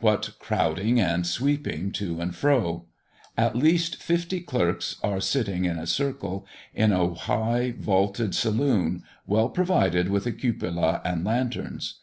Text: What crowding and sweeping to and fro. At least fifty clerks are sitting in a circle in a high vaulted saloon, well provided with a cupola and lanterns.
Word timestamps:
What 0.00 0.38
crowding 0.38 1.00
and 1.00 1.26
sweeping 1.26 1.92
to 1.92 2.20
and 2.20 2.34
fro. 2.36 2.88
At 3.38 3.56
least 3.56 3.96
fifty 4.02 4.40
clerks 4.42 4.96
are 5.02 5.18
sitting 5.18 5.64
in 5.64 5.78
a 5.78 5.86
circle 5.86 6.46
in 6.74 6.92
a 6.92 7.14
high 7.14 7.70
vaulted 7.74 8.34
saloon, 8.34 9.02
well 9.26 9.48
provided 9.48 10.10
with 10.10 10.26
a 10.26 10.32
cupola 10.32 11.00
and 11.06 11.24
lanterns. 11.24 12.00